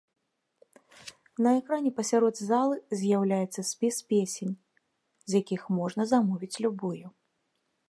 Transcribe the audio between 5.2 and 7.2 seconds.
з якіх можна замовіць любую.